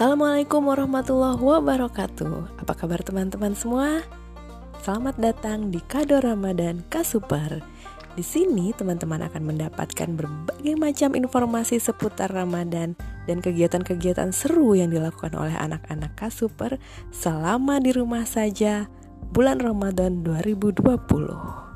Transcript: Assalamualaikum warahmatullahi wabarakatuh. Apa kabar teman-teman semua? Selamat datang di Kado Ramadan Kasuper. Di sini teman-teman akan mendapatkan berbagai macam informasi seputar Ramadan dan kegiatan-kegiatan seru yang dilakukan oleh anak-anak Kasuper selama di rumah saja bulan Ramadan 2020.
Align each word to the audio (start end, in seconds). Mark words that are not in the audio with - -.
Assalamualaikum 0.00 0.64
warahmatullahi 0.64 1.44
wabarakatuh. 1.44 2.64
Apa 2.64 2.72
kabar 2.72 3.04
teman-teman 3.04 3.52
semua? 3.52 4.00
Selamat 4.80 5.20
datang 5.20 5.68
di 5.68 5.76
Kado 5.76 6.24
Ramadan 6.24 6.80
Kasuper. 6.88 7.60
Di 8.16 8.24
sini 8.24 8.72
teman-teman 8.72 9.20
akan 9.28 9.52
mendapatkan 9.52 10.08
berbagai 10.16 10.72
macam 10.80 11.12
informasi 11.12 11.76
seputar 11.76 12.32
Ramadan 12.32 12.96
dan 13.28 13.44
kegiatan-kegiatan 13.44 14.32
seru 14.32 14.72
yang 14.72 14.88
dilakukan 14.88 15.36
oleh 15.36 15.52
anak-anak 15.52 16.16
Kasuper 16.16 16.80
selama 17.12 17.76
di 17.76 17.92
rumah 17.92 18.24
saja 18.24 18.88
bulan 19.36 19.60
Ramadan 19.60 20.24
2020. 20.24 21.69